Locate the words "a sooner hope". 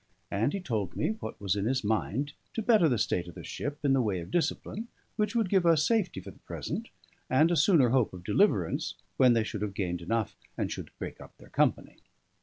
7.51-8.11